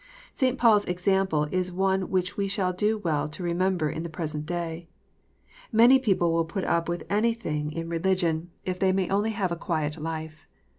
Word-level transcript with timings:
St. 0.33 0.57
Paul 0.57 0.77
s 0.77 0.85
example 0.85 1.43
is 1.51 1.71
one 1.71 2.09
we 2.09 2.23
shall 2.47 2.73
do 2.73 2.97
well 2.97 3.27
to 3.27 3.43
remember 3.43 3.87
in 3.87 4.01
the 4.01 4.09
present 4.09 4.47
clay. 4.47 4.87
Many 5.71 5.99
people 5.99 6.31
will 6.33 6.43
put 6.43 6.63
up 6.63 6.89
with 6.89 7.03
anything 7.07 7.71
in 7.71 7.85
372 7.85 7.85
KNOTS 7.85 7.93
UNTIED, 7.93 8.03
religion, 8.41 8.51
if 8.65 8.79
they 8.79 8.91
may 8.91 9.09
only 9.11 9.29
have 9.29 9.51
a 9.51 9.55
quiet 9.55 9.97
life. 10.01 10.47